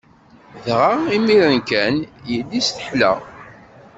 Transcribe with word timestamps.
Dɣa, 0.65 0.93
imiren 1.15 1.59
kan, 1.69 1.95
yelli-s 2.31 2.67
teḥla. 2.69 3.13